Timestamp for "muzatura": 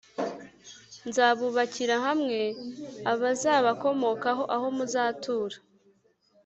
4.77-5.57